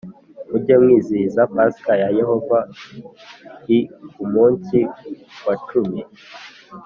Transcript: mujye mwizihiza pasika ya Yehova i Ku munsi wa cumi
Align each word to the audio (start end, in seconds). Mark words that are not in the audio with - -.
mujye 0.49 0.75
mwizihiza 0.81 1.41
pasika 1.53 1.91
ya 2.01 2.09
Yehova 2.19 2.59
i 3.77 3.79
Ku 4.13 4.23
munsi 4.33 4.77
wa 5.45 5.55
cumi 5.67 5.99